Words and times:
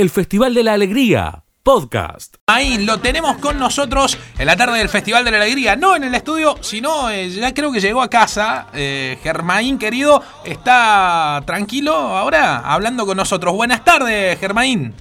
el 0.00 0.08
Festival 0.08 0.54
de 0.54 0.62
la 0.62 0.72
Alegría, 0.72 1.44
podcast. 1.62 2.36
Ahí 2.46 2.78
lo 2.86 3.00
tenemos 3.00 3.36
con 3.36 3.58
nosotros 3.58 4.18
en 4.38 4.46
la 4.46 4.56
tarde 4.56 4.78
del 4.78 4.88
Festival 4.88 5.26
de 5.26 5.30
la 5.30 5.36
Alegría, 5.36 5.76
no 5.76 5.94
en 5.94 6.04
el 6.04 6.14
estudio, 6.14 6.54
sino 6.62 7.10
eh, 7.10 7.28
ya 7.28 7.52
creo 7.52 7.70
que 7.70 7.80
llegó 7.80 8.00
a 8.00 8.08
casa. 8.08 8.68
Eh, 8.72 9.18
Germaín, 9.22 9.78
querido, 9.78 10.22
está 10.42 11.42
tranquilo 11.44 11.92
ahora 11.92 12.60
hablando 12.60 13.04
con 13.04 13.18
nosotros. 13.18 13.54
Buenas 13.54 13.84
tardes, 13.84 14.38
Germaín. 14.38 14.94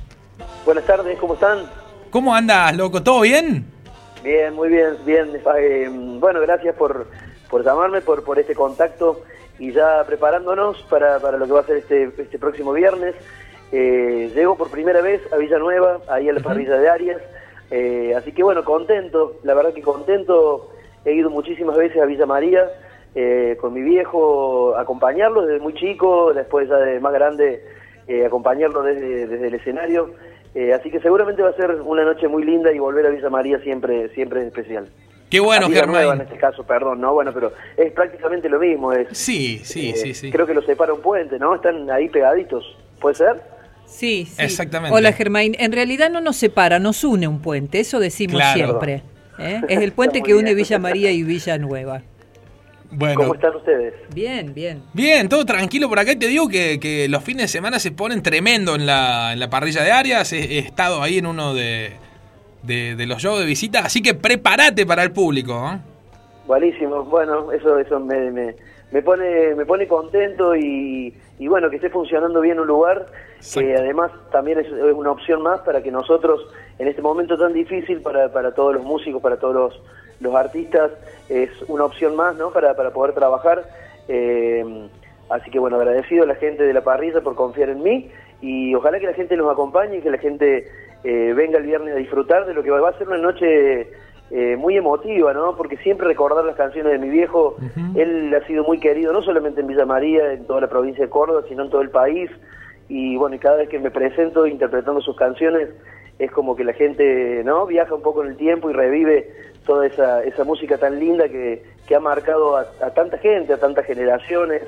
Buenas 0.65 0.85
tardes, 0.85 1.18
¿cómo 1.18 1.36
están? 1.36 1.60
¿Cómo 2.10 2.36
andas, 2.36 2.76
loco? 2.76 3.02
¿Todo 3.02 3.22
bien? 3.22 3.66
Bien, 4.22 4.54
muy 4.54 4.68
bien, 4.68 4.97
bien. 5.06 5.29
Eh, 5.58 5.90
bueno, 6.20 6.42
gracias 6.42 6.76
por, 6.76 7.08
por 7.50 7.63
llamarme, 7.63 8.02
por, 8.02 8.26
por 8.26 8.38
este 8.38 8.54
contacto 8.54 9.24
y 9.60 9.72
ya 9.72 10.04
preparándonos 10.06 10.81
para, 10.90 11.20
para 11.20 11.38
lo 11.38 11.46
que 11.46 11.54
va 11.54 11.62
a 11.62 11.66
ser 11.66 11.78
este, 11.78 12.12
este 12.18 12.38
próximo 12.38 12.74
viernes. 12.74 13.16
Eh, 13.72 14.31
llego 14.33 14.56
por 14.56 14.72
primera 14.72 15.02
vez 15.02 15.22
a 15.31 15.38
Villanueva, 15.38 15.99
ahí 16.08 16.27
a 16.27 16.34
la 16.34 16.40
parrilla 16.40 16.77
de 16.77 16.89
Arias, 16.89 17.21
eh, 17.71 18.13
así 18.17 18.31
que 18.31 18.43
bueno, 18.43 18.63
contento, 18.63 19.35
la 19.43 19.53
verdad 19.53 19.73
que 19.73 19.81
contento, 19.81 20.71
he 21.05 21.13
ido 21.13 21.30
muchísimas 21.30 21.77
veces 21.77 22.02
a 22.02 22.05
Villa 22.05 22.26
María 22.26 22.67
eh, 23.13 23.57
con 23.62 23.73
mi 23.73 23.81
viejo, 23.81 24.76
acompañarlo 24.76 25.45
desde 25.45 25.59
muy 25.62 25.73
chico, 25.73 26.34
después 26.34 26.67
ya 26.67 26.77
de 26.77 26.99
más 26.99 27.13
grande, 27.13 27.63
eh, 28.07 28.26
acompañarlo 28.26 28.81
desde, 28.81 29.27
desde, 29.27 29.48
el 29.48 29.53
escenario, 29.53 30.12
así 30.76 30.90
que 30.90 30.99
seguramente 30.99 31.43
va 31.43 31.49
a 31.49 31.54
ser 31.54 31.71
una 31.81 32.04
noche 32.04 32.27
muy 32.27 32.43
linda 32.43 32.71
y 32.71 32.79
volver 32.79 33.05
a 33.05 33.09
Villa 33.09 33.29
María 33.29 33.59
siempre, 33.59 34.09
siempre 34.09 34.41
es 34.41 34.48
especial. 34.48 34.90
Qué 35.29 35.40
bueno, 35.40 35.70
Germán. 35.70 36.15
En 36.15 36.21
este 36.21 36.38
caso, 36.38 36.63
perdón, 36.63 37.01
¿no? 37.01 37.13
Bueno, 37.13 37.31
pero 37.31 37.51
es 37.77 37.91
prácticamente 37.91 38.49
lo 38.49 38.57
mismo. 38.59 38.91
Es, 38.91 39.15
sí, 39.15 39.59
sí, 39.63 39.93
sí, 39.93 40.15
sí. 40.15 40.31
Creo 40.31 40.48
que 40.48 40.55
los 40.55 40.65
separa 40.65 40.91
un 40.91 41.01
puente, 41.01 41.38
¿no? 41.38 41.54
Están 41.54 41.90
ahí 41.91 42.09
pegaditos, 42.09 42.76
¿puede 42.99 43.13
ser? 43.13 43.59
Sí, 43.89 44.25
sí. 44.25 44.35
Exactamente. 44.38 44.95
Hola 44.95 45.11
Germain, 45.13 45.55
en 45.59 45.71
realidad 45.71 46.09
no 46.09 46.21
nos 46.21 46.38
separa, 46.38 46.79
nos 46.79 47.03
une 47.03 47.27
un 47.27 47.41
puente, 47.41 47.79
eso 47.79 47.99
decimos 47.99 48.41
siempre. 48.53 49.04
¿eh? 49.40 49.62
Es 49.68 49.79
el 49.79 49.91
puente 49.93 50.21
que 50.21 50.35
une 50.35 50.54
Villa 50.54 50.79
María 50.79 51.12
y 51.12 51.23
Villa 51.23 51.57
Nueva. 51.57 52.01
Bueno. 52.91 53.15
¿Cómo 53.15 53.35
están 53.35 53.55
ustedes? 53.55 53.93
Bien, 54.13 54.54
bien. 54.54 54.82
Bien, 54.93 55.29
todo 55.29 55.45
tranquilo 55.45 55.90
por 55.90 55.99
acá. 55.99 56.17
te 56.17 56.27
digo 56.27 56.48
que, 56.48 57.07
los 57.10 57.23
fines 57.23 57.43
de 57.43 57.48
semana 57.48 57.79
se 57.79 57.91
ponen 57.91 58.23
tremendo 58.23 58.76
en 58.76 58.85
la, 58.85 59.34
en 59.34 59.40
la 59.40 59.49
parrilla 59.49 59.84
de 59.84 59.91
Arias. 59.91 60.34
He, 60.34 60.60
estado 60.60 61.04
ahí 61.04 61.20
en 61.20 61.27
uno 61.27 61.54
de, 61.54 61.93
de, 62.63 63.05
los 63.05 63.21
shows 63.21 63.40
de 63.40 63.45
visita, 63.45 63.82
así 63.82 64.02
que 64.02 64.16
prepárate 64.16 64.86
para 64.86 65.04
el 65.04 65.12
público. 65.12 65.72
¿eh? 65.72 65.89
Buenísimo. 66.50 67.03
Bueno, 67.03 67.52
eso, 67.52 67.78
eso 67.78 68.00
me, 68.00 68.31
me, 68.31 68.55
me, 68.92 69.02
pone, 69.03 69.53
me 69.53 69.66
pone 69.67 69.88
contento 69.88 70.55
y 70.55 71.14
y 71.39 71.47
bueno, 71.47 71.69
que 71.69 71.78
esté 71.78 71.89
funcionando 71.89 72.42
bien 72.42 72.59
un 72.59 72.67
lugar, 72.67 73.05
que 73.53 73.73
además 73.73 74.11
también 74.30 74.59
es, 74.59 74.70
una 74.94 75.11
opción 75.11 75.42
más 75.42 75.61
para 75.61 75.81
que 75.81 75.89
nosotros, 75.89 76.45
en 76.77 76.89
este 76.89 77.02
momento 77.02 77.38
tan 77.38 77.53
difícil 77.53 78.02
para, 78.02 78.30
para 78.33 78.53
todos 78.53 78.73
los 78.73 78.83
músicos, 78.83 79.22
para 79.22 79.38
todos 79.38 79.55
los, 79.55 79.81
los 80.20 80.36
artistas, 80.36 80.92
es 81.30 81.50
una 81.70 81.86
opción 81.86 82.17
más 82.17 82.36
¿no? 82.36 82.52
para, 82.52 82.75
para 82.75 82.92
poder 82.92 83.16
trabajar. 83.16 83.64
Eh, 84.09 84.89
así 85.30 85.50
que 85.50 85.59
bueno, 85.59 85.77
agradecido 85.77 86.25
a 86.25 86.27
la 86.27 86.36
gente 86.36 86.64
de 86.64 86.73
la 86.73 86.83
parrilla 86.83 87.22
por 87.22 87.36
confiar 87.36 87.70
en 87.70 87.83
mí 87.83 88.11
y 88.42 88.75
ojalá 88.75 89.00
que 89.00 89.08
la 89.08 89.14
gente 89.14 89.38
nos 89.38 89.50
acompañe 89.50 90.00
y 90.00 90.02
que 90.02 90.11
la 90.11 90.17
gente 90.17 90.67
eh, 91.05 91.33
venga 91.33 91.58
el 91.58 91.66
viernes 91.66 91.94
a 91.94 91.97
disfrutar 91.97 92.47
de 92.47 92.53
lo 92.53 92.64
que 92.64 92.70
va 92.70 92.89
a 92.89 92.97
ser 92.97 93.08
una 93.08 93.17
noche 93.17 93.92
eh, 94.32 94.56
muy 94.58 94.78
emotiva, 94.78 95.34
¿no? 95.34 95.56
Porque 95.56 95.78
siempre 95.78 96.08
recordar 96.08 96.46
las 96.46 96.56
canciones 96.56 96.92
de 96.92 97.00
mi 97.00 97.10
viejo, 97.10 97.58
él 97.96 98.34
ha 98.36 98.46
sido 98.46 98.64
muy 98.64 98.80
querido, 98.80 99.12
no 99.12 99.24
solamente 99.24 99.62
en 99.62 99.68
Villa 99.68 99.86
María, 99.86 100.34
en 100.34 100.46
toda 100.46 100.62
la 100.62 100.70
provincia 100.70 101.04
de 101.04 101.10
Córdoba, 101.10 101.44
sino 101.50 101.64
en 101.64 101.70
todo 101.70 101.82
el 101.82 101.90
país. 101.90 102.30
Y 102.88 103.16
bueno, 103.18 103.36
y 103.36 103.40
cada 103.40 103.58
vez 103.58 103.70
que 103.70 103.80
me 103.80 103.92
presento 103.92 104.46
interpretando 104.46 105.02
sus 105.02 105.16
canciones, 105.16 105.70
es 106.20 106.32
como 106.32 106.56
que 106.56 106.64
la 106.64 106.74
gente, 106.74 107.44
¿no? 107.44 107.66
Viaja 107.66 107.96
un 107.96 108.02
poco 108.02 108.24
en 108.24 108.30
el 108.30 108.38
tiempo 108.38 108.70
y 108.70 108.74
revive 108.74 109.32
toda 109.66 109.88
esa, 109.88 110.24
esa 110.24 110.44
música 110.44 110.78
tan 110.78 111.00
linda 111.00 111.28
que, 111.30 111.64
que 111.88 111.96
ha 111.96 112.00
marcado 112.00 112.58
a, 112.58 112.66
tanta 112.94 113.18
gente, 113.18 113.54
a 113.54 113.58
tantas 113.58 113.86
generaciones. 113.86 114.62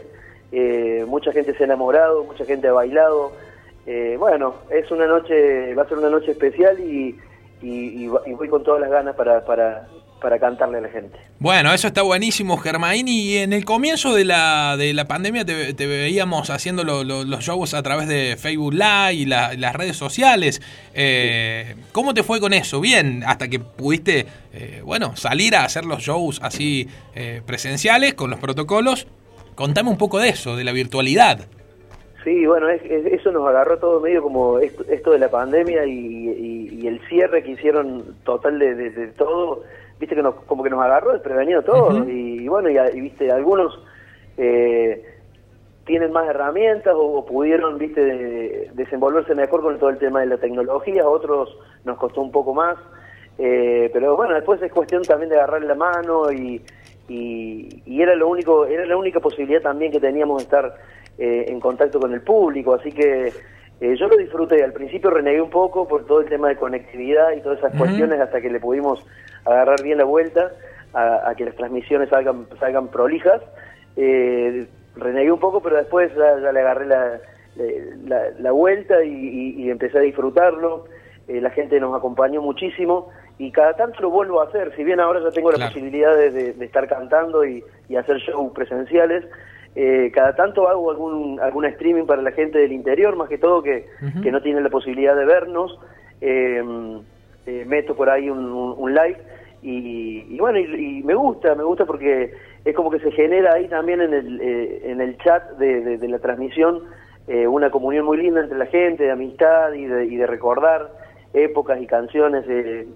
Eh, 0.51 1.05
mucha 1.07 1.31
gente 1.31 1.53
se 1.53 1.63
ha 1.63 1.65
enamorado, 1.65 2.23
mucha 2.23 2.45
gente 2.45 2.67
ha 2.67 2.73
bailado. 2.73 3.33
Eh, 3.85 4.15
bueno, 4.17 4.55
es 4.69 4.89
una 4.91 5.07
noche, 5.07 5.75
va 5.75 5.83
a 5.83 5.87
ser 5.87 5.97
una 5.97 6.09
noche 6.09 6.31
especial 6.31 6.79
y 6.79 7.19
y, 7.61 8.07
voy 8.07 8.49
con 8.49 8.63
todas 8.63 8.81
las 8.81 8.89
ganas 8.89 9.15
para, 9.15 9.45
para, 9.45 9.87
para 10.21 10.39
cantarle 10.39 10.77
a 10.77 10.81
la 10.81 10.89
gente. 10.89 11.17
Bueno, 11.39 11.73
eso 11.73 11.87
está 11.87 12.03
buenísimo, 12.03 12.57
Germain. 12.57 13.07
Y 13.07 13.37
en 13.37 13.53
el 13.53 13.65
comienzo 13.65 14.13
de 14.13 14.25
la, 14.25 14.77
de 14.77 14.93
la 14.93 15.07
pandemia 15.07 15.45
te, 15.45 15.73
veíamos 15.87 16.49
haciendo 16.49 16.83
los 16.83 17.43
shows 17.43 17.73
a 17.73 17.83
través 17.83 18.07
de 18.07 18.37
Facebook 18.37 18.73
Live 18.73 19.13
y 19.13 19.25
las 19.25 19.73
redes 19.73 19.97
sociales. 19.97 20.61
Eh, 20.93 21.75
¿Cómo 21.91 22.13
te 22.13 22.23
fue 22.23 22.39
con 22.39 22.53
eso? 22.53 22.79
Bien, 22.79 23.23
hasta 23.25 23.47
que 23.47 23.59
pudiste, 23.59 24.25
eh, 24.53 24.81
bueno, 24.85 25.15
salir 25.15 25.55
a 25.55 25.65
hacer 25.65 25.85
los 25.85 26.01
shows 26.01 26.39
así 26.41 26.87
eh, 27.15 27.41
presenciales 27.45 28.13
con 28.13 28.29
los 28.29 28.39
protocolos. 28.39 29.07
Contame 29.55 29.89
un 29.89 29.97
poco 29.97 30.19
de 30.19 30.29
eso, 30.29 30.55
de 30.55 30.63
la 30.63 30.71
virtualidad. 30.71 31.47
Sí, 32.23 32.45
bueno, 32.45 32.69
eso 32.69 33.31
nos 33.31 33.47
agarró 33.47 33.79
todo 33.79 33.99
medio 33.99 34.21
como 34.21 34.59
esto, 34.59 35.11
de 35.11 35.19
la 35.19 35.29
pandemia 35.29 35.85
y, 35.85 36.87
el 36.87 36.99
cierre 37.07 37.43
que 37.43 37.51
hicieron 37.51 38.03
total 38.23 38.59
de, 38.59 39.13
todo, 39.17 39.63
viste 39.99 40.15
que 40.15 40.21
nos, 40.21 40.35
como 40.45 40.63
que 40.63 40.69
nos 40.69 40.81
agarró 40.81 41.13
desprevenido 41.13 41.61
todo 41.61 42.07
y, 42.09 42.47
bueno, 42.47 42.69
y, 42.69 43.01
viste, 43.01 43.31
algunos 43.31 43.79
eh, 44.37 45.05
tienen 45.85 46.11
más 46.11 46.27
herramientas 46.27 46.93
o, 46.95 47.25
pudieron, 47.25 47.77
viste, 47.77 48.69
desenvolverse 48.73 49.35
mejor 49.35 49.61
con 49.61 49.79
todo 49.79 49.89
el 49.89 49.97
tema 49.97 50.19
de 50.19 50.27
la 50.27 50.37
tecnología, 50.37 51.07
otros 51.07 51.57
nos 51.85 51.97
costó 51.97 52.21
un 52.21 52.31
poco 52.31 52.53
más, 52.53 52.77
eh, 53.37 53.89
pero 53.93 54.15
bueno, 54.15 54.33
después 54.35 54.61
es 54.61 54.71
cuestión 54.71 55.03
también 55.03 55.29
de 55.29 55.37
agarrar 55.37 55.63
la 55.63 55.75
mano 55.75 56.31
y, 56.31 56.61
y, 57.07 58.01
era 58.01 58.15
lo 58.15 58.27
único, 58.27 58.65
era 58.65 58.85
la 58.85 58.97
única 58.97 59.19
posibilidad 59.19 59.61
también 59.61 59.91
que 59.91 59.99
teníamos 59.99 60.37
de 60.37 60.43
estar 60.43 60.75
eh, 61.17 61.45
en 61.49 61.59
contacto 61.59 61.99
con 61.99 62.13
el 62.13 62.21
público, 62.21 62.73
así 62.73 62.91
que 62.91 63.33
eh, 63.81 63.95
yo 63.97 64.07
lo 64.07 64.17
disfruté. 64.17 64.63
Al 64.63 64.73
principio 64.73 65.09
renegué 65.09 65.41
un 65.41 65.49
poco 65.49 65.87
por 65.87 66.05
todo 66.05 66.21
el 66.21 66.29
tema 66.29 66.47
de 66.49 66.55
conectividad 66.55 67.31
y 67.31 67.41
todas 67.41 67.59
esas 67.59 67.75
cuestiones 67.75 68.19
hasta 68.19 68.41
que 68.41 68.49
le 68.49 68.59
pudimos 68.59 69.05
agarrar 69.45 69.81
bien 69.83 69.97
la 69.97 70.05
vuelta 70.05 70.51
a, 70.93 71.33
que 71.35 71.45
las 71.45 71.55
transmisiones 71.55 72.09
salgan, 72.09 72.47
salgan 72.59 72.87
prolijas. 72.87 73.41
Eh, 73.97 74.67
renegué 74.95 75.31
un 75.31 75.39
poco, 75.39 75.61
pero 75.61 75.77
después 75.77 76.11
ya, 76.15 76.51
le 76.51 76.59
agarré 76.59 76.85
la, 76.85 77.19
la, 78.39 78.51
vuelta 78.51 79.03
y, 79.03 79.69
empecé 79.69 79.97
a 79.97 80.01
disfrutarlo. 80.01 80.85
la 81.27 81.49
gente 81.51 81.79
nos 81.79 81.95
acompañó 81.95 82.41
muchísimo 82.41 83.09
y 83.37 83.51
cada 83.51 83.73
tanto 83.75 84.01
lo 84.01 84.09
vuelvo 84.09 84.41
a 84.41 84.45
hacer. 84.45 84.75
Si 84.75 84.83
bien 84.83 84.99
ahora 84.99 85.21
ya 85.21 85.31
tengo 85.31 85.51
la 85.51 85.67
posibilidad 85.67 86.15
de, 86.15 86.55
estar 86.59 86.87
cantando 86.87 87.45
y, 87.45 87.63
y 87.89 87.95
hacer 87.95 88.17
shows 88.17 88.53
presenciales, 88.53 89.25
eh, 89.75 90.11
cada 90.13 90.35
tanto 90.35 90.67
hago 90.67 90.91
algún 90.91 91.39
algún 91.39 91.65
streaming 91.65 92.05
para 92.05 92.21
la 92.21 92.31
gente 92.31 92.59
del 92.59 92.73
interior, 92.73 93.15
más 93.15 93.29
que 93.29 93.37
todo 93.37 93.63
que, 93.63 93.85
que 94.21 94.31
no 94.31 94.41
tiene 94.41 94.61
la 94.61 94.69
posibilidad 94.69 95.15
de 95.15 95.25
vernos. 95.25 95.79
Eh, 96.19 96.61
eh, 97.47 97.65
meto 97.65 97.95
por 97.95 98.09
ahí 98.09 98.29
un, 98.29 98.45
un, 98.77 98.93
live 98.93 99.17
y, 99.63 100.37
bueno, 100.37 100.59
y, 100.59 101.01
me 101.03 101.15
gusta, 101.15 101.55
me 101.55 101.63
gusta 101.63 101.85
porque 101.85 102.31
es 102.63 102.75
como 102.75 102.91
que 102.91 102.99
se 102.99 103.11
genera 103.11 103.53
ahí 103.53 103.67
también 103.67 103.99
en 104.01 104.13
el, 104.13 104.41
en 104.41 105.01
el 105.01 105.17
chat 105.17 105.57
de, 105.57 105.97
de, 105.97 106.07
la 106.07 106.19
transmisión 106.19 106.83
una 107.27 107.71
comunión 107.71 108.05
muy 108.05 108.17
linda 108.17 108.41
entre 108.41 108.59
la 108.59 108.67
gente, 108.67 109.05
de 109.05 109.11
amistad 109.11 109.73
y 109.73 109.85
de, 109.85 110.05
y 110.05 110.17
de 110.17 110.27
recordar 110.27 110.91
épocas 111.33 111.81
y 111.81 111.87
canciones. 111.87 112.45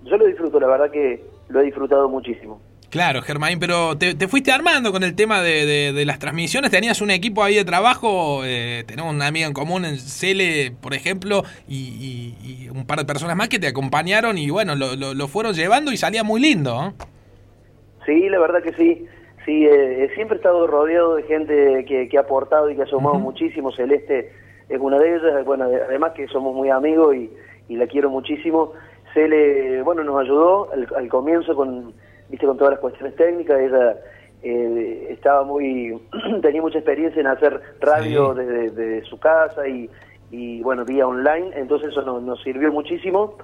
yo 0.04 0.18
lo 0.18 0.26
disfruto, 0.26 0.60
la 0.60 0.68
verdad 0.68 0.92
que 0.92 1.24
lo 1.48 1.62
he 1.62 1.64
disfrutado 1.64 2.08
muchísimo. 2.08 2.60
Claro, 2.96 3.22
Germain, 3.22 3.60
pero 3.60 3.98
te, 3.98 4.16
fuiste 4.30 4.54
armando 4.54 4.94
con 4.94 5.04
el 5.04 5.18
tema 5.18 5.42
de, 5.42 6.02
las 6.06 6.18
transmisiones. 6.18 6.72
Tenías 6.72 7.02
un 7.02 7.12
equipo 7.12 7.44
ahí 7.44 7.56
de 7.56 7.66
trabajo, 7.66 8.46
eh, 8.46 8.86
tenemos 8.88 9.14
una 9.14 9.28
amiga 9.28 9.48
en 9.48 9.52
común 9.52 9.84
en 9.84 9.98
Cele, 9.98 10.72
por 10.82 10.94
ejemplo, 10.94 11.44
y, 11.68 12.70
un 12.74 12.88
par 12.88 13.00
de 13.00 13.04
personas 13.04 13.36
más 13.36 13.50
que 13.50 13.60
te 13.60 13.68
acompañaron 13.68 14.38
y 14.38 14.50
bueno, 14.50 14.76
lo, 14.78 15.28
fueron 15.28 15.54
llevando 15.54 15.92
y 15.92 15.98
salía 15.98 16.24
muy 16.24 16.40
lindo. 16.40 16.94
Sí, 18.06 18.30
la 18.30 18.40
verdad 18.40 18.64
que 18.64 18.72
sí. 18.76 19.06
Sí, 19.44 19.66
eh, 19.66 20.10
siempre 20.16 20.38
he 20.38 20.40
estado 20.40 20.66
rodeado 20.66 21.16
de 21.16 21.24
gente 21.24 21.84
que, 21.86 22.18
ha 22.18 22.22
aportado 22.22 22.70
y 22.70 22.78
que 22.78 22.84
ha 22.84 22.86
sumado 22.86 23.20
muchísimo. 23.20 23.74
Celeste 23.74 24.32
es 24.70 24.80
una 24.80 25.00
de 25.00 25.18
ellas. 25.18 25.44
Bueno, 25.44 25.66
además 25.66 26.14
que 26.14 26.30
somos 26.30 26.56
muy 26.56 26.70
amigos 26.70 27.14
y, 27.14 27.76
la 27.76 27.88
quiero 27.88 28.10
muchísimo. 28.10 28.72
Cele, 29.14 29.82
bueno, 29.82 30.02
nos 30.06 30.22
ayudó 30.22 30.70
al 30.72 31.10
comienzo 31.10 31.58
con 31.58 31.94
viste 32.30 32.46
con 32.46 32.58
todas 32.58 32.72
las 32.72 32.80
cuestiones 32.80 33.16
técnicas, 33.16 33.60
ella 33.60 33.98
eh, 34.44 35.08
estaba 35.10 35.44
muy, 35.44 36.00
tenía 36.42 36.62
mucha 36.62 36.80
experiencia 36.80 37.20
en 37.20 37.28
hacer 37.28 37.62
radio 37.80 38.34
desde, 38.34 39.04
su 39.06 39.20
casa 39.20 39.68
y, 39.68 39.90
y, 40.32 40.62
bueno, 40.62 40.86
vía 40.86 41.08
online, 41.08 41.52
entonces 41.56 41.90
eso 41.90 42.02
nos, 42.02 42.42
sirvió 42.44 42.72
muchísimo 42.72 43.38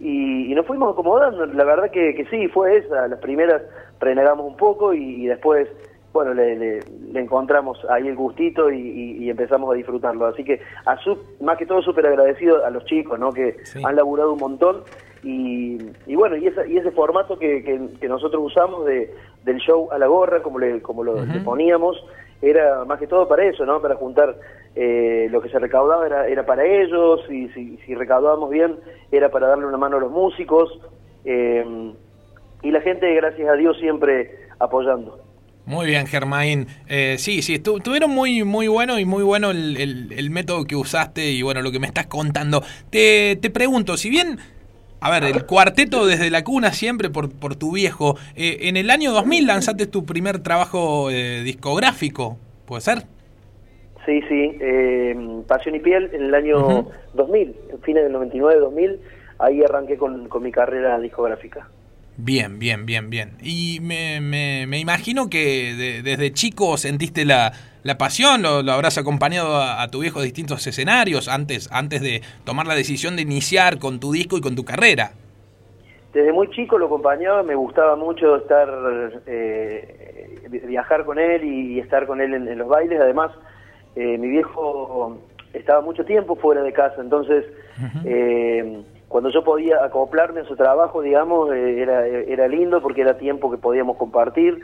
y, 0.00 0.54
nos 0.54 0.66
fuimos 0.66 0.92
acomodando, 0.92 1.46
la 1.46 1.64
verdad 1.64 1.90
que, 1.90 2.14
que, 2.14 2.26
sí, 2.26 2.48
fue 2.48 2.76
esa, 2.76 3.08
las 3.08 3.18
primeras 3.20 3.62
renegamos 4.00 4.46
un 4.46 4.56
poco 4.56 4.94
y, 4.94 5.26
después 5.26 5.68
bueno, 6.12 6.32
le, 6.32 6.78
encontramos 7.14 7.84
ahí 7.90 8.06
el 8.06 8.14
gustito 8.14 8.70
y, 8.70 9.28
empezamos 9.28 9.72
a 9.72 9.74
disfrutarlo. 9.74 10.26
Así 10.26 10.44
que, 10.44 10.60
a 10.86 10.96
más 11.40 11.58
que 11.58 11.66
todo, 11.66 11.82
súper 11.82 12.06
agradecido 12.06 12.64
a 12.64 12.70
los 12.70 12.84
chicos, 12.84 13.18
¿no? 13.18 13.32
Que 13.32 13.56
han 13.82 13.96
laburado 13.96 14.32
un 14.32 14.38
montón. 14.38 14.84
Y, 15.26 16.14
bueno, 16.14 16.36
y, 16.36 16.46
esa, 16.46 16.66
y 16.66 16.76
ese 16.76 16.90
formato 16.90 17.38
que, 17.38 17.80
nosotros 18.02 18.42
usamos 18.44 18.84
de, 18.84 19.10
del 19.42 19.58
show 19.58 19.88
a 19.90 19.98
la 19.98 20.06
gorra, 20.06 20.42
como, 20.42 20.58
le, 20.58 20.82
como 20.82 21.02
lo 21.02 21.16
poníamos, 21.44 21.96
era 22.42 22.84
más 22.84 22.98
que 22.98 23.06
todo 23.06 23.26
para 23.26 23.44
eso, 23.44 23.64
¿no? 23.64 23.80
Para 23.80 23.96
juntar 23.96 24.36
eh, 24.74 25.28
lo 25.30 25.40
que 25.40 25.48
se 25.48 25.58
recaudaba 25.58 26.06
era, 26.06 26.28
era 26.28 26.44
para 26.44 26.66
ellos, 26.66 27.20
y 27.30 27.48
si, 27.48 27.78
si, 27.86 27.94
recaudábamos 27.94 28.50
bien 28.50 28.76
era 29.10 29.30
para 29.30 29.48
darle 29.48 29.66
una 29.66 29.78
mano 29.78 29.96
a 29.96 30.00
los 30.00 30.10
músicos. 30.10 30.78
Eh, 31.24 31.92
y 32.62 32.70
la 32.70 32.82
gente, 32.82 33.14
gracias 33.14 33.48
a 33.48 33.54
Dios, 33.54 33.78
siempre 33.78 34.30
apoyando. 34.58 35.24
Muy 35.66 35.86
bien, 35.86 36.06
Germain. 36.06 36.66
Eh, 36.88 37.16
sí, 37.18 37.40
sí, 37.40 37.54
estuvieron 37.54 38.10
muy, 38.10 38.44
muy 38.44 38.68
bueno 38.68 38.98
y 38.98 39.06
muy 39.06 39.22
bueno 39.22 39.50
el, 39.50 40.30
método 40.30 40.64
que 40.64 40.76
usaste 40.76 41.30
y 41.30 41.40
bueno, 41.40 41.62
lo 41.62 41.72
que 41.72 41.78
me 41.78 41.86
estás 41.86 42.06
contando. 42.06 42.62
Te, 42.90 43.36
te 43.36 43.48
pregunto, 43.48 43.96
si 43.96 44.10
bien, 44.10 44.38
a 45.00 45.10
ver, 45.10 45.24
el 45.24 45.44
cuarteto 45.44 46.06
desde 46.06 46.30
la 46.30 46.44
cuna 46.44 46.72
siempre 46.72 47.10
por, 47.10 47.30
por 47.30 47.56
tu 47.56 47.72
viejo, 47.72 48.16
eh, 48.36 48.58
en 48.62 48.76
el 48.76 48.90
año 48.90 49.12
2000 49.12 49.46
lanzaste 49.46 49.86
tu 49.86 50.04
primer 50.04 50.38
trabajo 50.38 51.10
eh, 51.10 51.42
discográfico, 51.42 52.38
¿puede 52.66 52.80
ser? 52.80 53.04
Sí, 54.06 54.20
sí, 54.28 54.58
Pasión 55.46 55.74
y 55.74 55.80
Piel 55.80 56.10
en 56.12 56.24
el 56.24 56.34
año 56.34 56.88
2000, 57.14 57.56
en 57.70 57.82
fines 57.82 58.04
del 58.04 58.12
99-2000, 58.14 58.98
ahí 59.38 59.62
arranqué 59.62 59.96
con, 59.96 60.28
con 60.28 60.42
mi 60.42 60.52
carrera 60.52 60.98
discográfica. 60.98 61.68
Bien, 62.16 62.58
bien, 62.58 62.86
bien, 62.86 63.10
bien. 63.10 63.32
Y 63.42 63.80
me, 63.80 64.20
me, 64.20 64.78
imagino 64.78 65.28
que 65.28 66.02
desde 66.04 66.32
chico 66.32 66.76
sentiste 66.76 67.24
la, 67.24 67.52
la 67.84 67.96
pasión, 67.96 68.42
lo, 68.42 68.62
lo 68.62 68.72
habrás 68.72 68.98
acompañado 68.98 69.56
a, 69.56 69.86
tu 69.88 70.00
viejo 70.00 70.18
a 70.18 70.22
distintos 70.22 70.66
escenarios 70.66 71.28
antes, 71.28 71.70
antes 71.72 72.02
de 72.02 72.22
tomar 72.44 72.66
la 72.66 72.74
decisión 72.74 73.14
de 73.14 73.22
iniciar 73.22 73.78
con 73.78 74.00
tu 74.00 74.12
disco 74.12 74.36
y 74.36 74.40
con 74.40 74.56
tu 74.56 74.64
carrera. 74.64 75.12
Desde 76.12 76.32
muy 76.32 76.50
chico 76.50 76.78
lo 76.78 76.86
acompañaba, 76.86 77.42
me 77.42 77.54
gustaba 77.54 77.94
mucho 77.94 78.36
estar, 78.36 78.68
eh, 79.26 80.40
viajar 80.66 81.04
con 81.04 81.18
él 81.18 81.44
y, 81.44 81.78
estar 81.78 82.06
con 82.06 82.20
él 82.20 82.34
en, 82.34 82.58
los 82.58 82.68
bailes. 82.68 83.00
Además, 83.00 83.30
eh, 83.96 84.18
mi 84.18 84.28
viejo 84.28 85.18
estaba 85.52 85.80
mucho 85.80 86.04
tiempo 86.04 86.36
fuera 86.36 86.62
de 86.62 86.72
casa, 86.72 87.00
entonces 87.00 87.44
cuando 89.14 89.30
yo 89.30 89.44
podía 89.44 89.84
acoplarme 89.84 90.40
a 90.40 90.44
su 90.44 90.56
trabajo, 90.56 91.00
digamos, 91.00 91.48
eh, 91.52 91.80
era, 91.80 92.04
era 92.04 92.48
lindo 92.48 92.82
porque 92.82 93.02
era 93.02 93.16
tiempo 93.16 93.48
que 93.48 93.58
podíamos 93.58 93.96
compartir. 93.96 94.60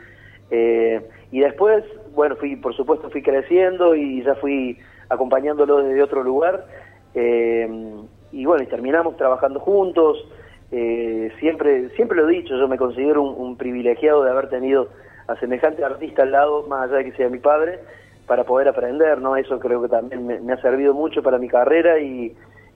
Eh, 0.49 1.01
y 1.31 1.39
después, 1.39 1.85
bueno, 2.13 2.35
fui, 2.35 2.55
por 2.55 2.75
supuesto, 2.75 3.09
fui 3.09 3.21
creciendo 3.21 3.95
y 3.95 4.23
ya 4.23 4.35
fui 4.35 4.77
acompañándolo 5.09 5.83
desde 5.83 6.01
otro 6.03 6.23
lugar. 6.23 6.65
Eh, 7.13 7.69
y 8.31 8.45
bueno, 8.45 8.63
y 8.63 8.67
terminamos 8.67 9.17
trabajando 9.17 9.59
juntos. 9.59 10.25
siempre, 10.69 11.89
siempre 11.95 12.17
lo 12.17 12.29
he 12.29 12.33
dicho, 12.33 12.57
yo 12.57 12.67
me 12.67 12.77
considero 12.77 13.23
un, 13.23 13.57
privilegiado 13.57 14.23
de 14.23 14.31
haber 14.31 14.49
tenido 14.49 14.87
a 15.27 15.35
semejante 15.35 15.83
artista 15.83 16.23
al 16.23 16.31
lado, 16.31 16.65
más 16.67 16.83
allá 16.83 16.97
de 16.97 17.05
que 17.05 17.17
sea 17.17 17.29
mi 17.29 17.39
padre, 17.39 17.79
para 18.27 18.45
poder 18.45 18.69
aprender, 18.69 19.19
¿no? 19.19 19.35
Eso 19.35 19.59
creo 19.59 19.81
que 19.81 19.89
también 19.89 20.25
me, 20.25 20.53
ha 20.53 20.61
servido 20.61 20.93
mucho 20.93 21.21
para 21.21 21.37
mi 21.37 21.49
carrera 21.49 21.99
y, 21.99 22.33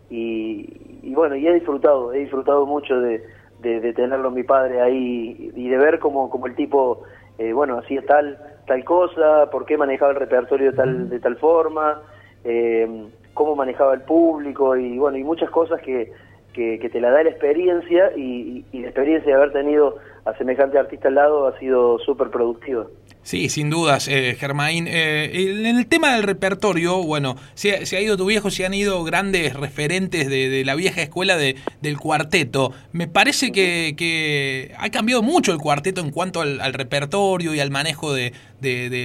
y, 0.09 1.13
bueno, 1.13 1.35
y 1.35 1.47
he 1.47 1.53
disfrutado, 1.53 2.13
he 2.13 2.19
disfrutado 2.19 2.65
mucho 2.65 2.99
de, 2.99 3.23
de, 3.61 3.93
tenerlo 3.93 4.31
mi 4.31 4.43
padre 4.43 4.81
ahí 4.81 5.51
y 5.55 5.69
de 5.69 5.77
ver 5.77 5.99
cómo, 5.99 6.29
como 6.29 6.47
el 6.47 6.55
tipo, 6.55 7.03
eh, 7.37 7.53
bueno, 7.53 7.77
hacía 7.77 8.01
tal 8.05 8.37
tal 8.65 8.83
cosa, 8.83 9.49
por 9.51 9.65
qué 9.65 9.77
manejaba 9.77 10.11
el 10.11 10.17
repertorio 10.17 10.71
de 10.71 10.77
tal, 10.77 11.09
de 11.09 11.19
tal 11.19 11.37
forma, 11.37 12.01
eh, 12.43 13.07
cómo 13.33 13.55
manejaba 13.55 13.93
el 13.93 14.01
público 14.01 14.75
y 14.75 14.97
bueno, 14.97 15.17
y 15.17 15.23
muchas 15.23 15.49
cosas 15.49 15.81
que, 15.81 16.11
que, 16.53 16.89
te 16.89 17.01
la 17.01 17.11
da 17.11 17.23
la 17.23 17.29
experiencia 17.29 18.11
y, 18.15 18.65
y, 18.71 18.81
la 18.81 18.87
experiencia 18.87 19.31
de 19.31 19.37
haber 19.41 19.51
tenido 19.51 19.97
a 20.23 20.33
semejante 20.37 20.79
artista 20.79 21.09
al 21.09 21.15
lado 21.15 21.47
ha 21.47 21.59
sido 21.59 21.99
súper 21.99 22.29
productiva. 22.29 22.87
Sí, 23.25 23.49
sin 23.49 23.71
dudas, 23.71 24.07
eh, 24.07 24.35
Germain. 24.37 24.85
Eh, 24.87 25.31
en 25.33 25.77
el 25.77 25.87
tema 25.87 26.13
del 26.13 26.21
repertorio, 26.21 27.01
bueno, 27.01 27.37
se, 27.55 27.71
ha 27.71 27.99
ido 27.99 28.17
tu 28.17 28.27
viejo, 28.27 28.51
se 28.51 28.67
han 28.67 28.75
ido 28.75 29.03
grandes 29.03 29.55
referentes 29.55 30.29
de, 30.29 30.63
la 30.63 30.75
vieja 30.75 31.01
escuela 31.01 31.35
de, 31.35 31.55
del 31.81 31.97
cuarteto. 31.97 32.69
Me 32.91 33.07
parece 33.07 33.51
que, 33.51 34.75
ha 34.77 34.89
cambiado 34.91 35.23
mucho 35.23 35.51
el 35.53 35.57
cuarteto 35.57 36.01
en 36.01 36.11
cuanto 36.11 36.41
al, 36.41 36.71
repertorio 36.71 37.55
y 37.55 37.59
al 37.59 37.71
manejo 37.71 38.13
de, 38.13 38.31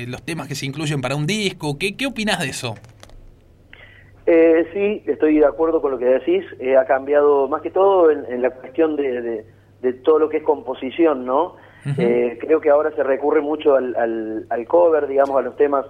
los 0.07 0.23
temas 0.23 0.49
que 0.49 0.55
se 0.55 0.67
incluyen 0.67 1.01
para 1.01 1.17
un 1.17 1.27
disco. 1.27 1.79
¿Qué, 1.79 1.97
qué 1.97 2.05
opinas 2.05 2.41
de 2.41 2.51
eso? 2.51 2.75
Eh, 4.27 4.67
sí, 4.75 5.11
estoy 5.11 5.39
de 5.39 5.47
acuerdo 5.47 5.81
con 5.81 5.93
lo 5.93 5.99
que 5.99 6.05
decís. 6.05 6.45
Eh, 6.59 6.77
ha 6.77 6.85
cambiado 6.85 7.49
más 7.49 7.63
que 7.63 7.71
todo 7.71 8.11
en, 8.11 8.43
la 8.43 8.51
cuestión 8.51 8.97
de 8.97 9.45
todo 10.05 10.19
lo 10.19 10.29
que 10.29 10.37
es 10.37 10.43
composición, 10.43 11.25
¿no? 11.25 11.57
Eh, 11.99 12.39
creo 12.41 12.61
que 12.61 12.71
ahora 12.71 12.91
se 12.93 13.03
recurre 13.03 13.41
mucho 13.41 13.75
al, 13.75 14.47
al, 14.49 14.67
cover, 14.67 15.07
digamos, 15.07 15.37
a 15.39 15.43
los 15.43 15.57
temas 15.57 15.87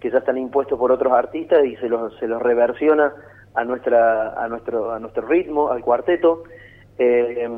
que 0.00 0.10
ya 0.10 0.18
están 0.18 0.38
impuestos 0.38 0.78
por 0.78 0.92
otros 0.92 1.12
artistas 1.12 1.64
y 1.64 1.76
se 1.76 1.88
los, 1.88 2.16
se 2.18 2.26
los 2.26 2.42
reversiona 2.42 3.12
a 3.54 3.64
nuestra 3.64 4.42
a 4.42 4.48
nuestro 4.48 4.92
a 4.92 4.98
nuestro 4.98 5.26
ritmo, 5.26 5.70
al 5.70 5.82
cuarteto. 5.82 6.44
Eh, 6.98 7.48